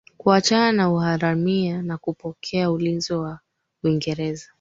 kuachana 0.17 0.71
na 0.71 0.89
uharamia 0.91 1.81
na 1.81 1.97
kupokea 1.97 2.71
ulinzi 2.71 3.13
wa 3.13 3.39
Uingereza 3.83 4.45